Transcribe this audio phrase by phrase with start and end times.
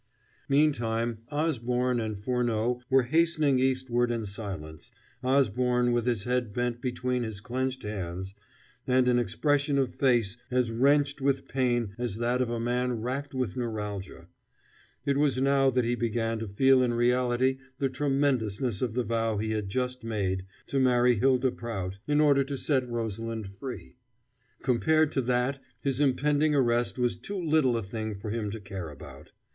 [0.49, 4.89] Meantime, Osborne and Furneaux were hastening eastward in silence,
[5.23, 8.33] Osborne with his head bent between his clenched hands,
[8.87, 13.35] and an expression of face as wrenched with pain as that of a man racked
[13.35, 14.25] with neuralgia.
[15.05, 19.37] It was now that he began to feel in reality the tremendousness of the vow
[19.37, 23.97] he had just made to marry Hylda Prout, in order to set Rosalind free.
[24.63, 28.89] Compared to that his impending arrest was too little a thing for him to care
[28.89, 29.31] about.